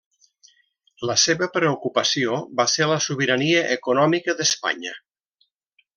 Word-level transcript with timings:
La 1.09 1.15
seva 1.23 1.49
preocupació 1.57 2.39
va 2.61 2.67
ser 2.77 2.89
la 2.95 2.99
sobirania 3.09 3.61
econòmica 3.79 4.37
d'Espanya. 4.41 4.99